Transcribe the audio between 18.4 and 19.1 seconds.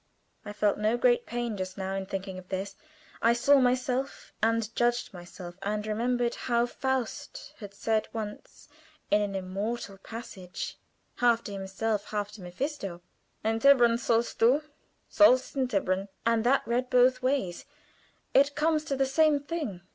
comes to the